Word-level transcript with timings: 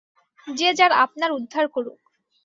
যে 0.47 0.69
যার 0.73 0.91
আপনার 1.03 1.31
উদ্ধার 1.31 1.65
করুক। 1.67 1.99